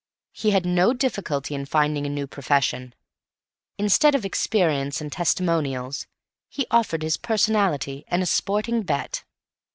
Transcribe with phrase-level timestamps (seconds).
[0.31, 2.95] He had no difficulty in finding a new profession.
[3.77, 6.07] Instead of experience and testimonials
[6.49, 9.23] he offered his personality and a sporting bet.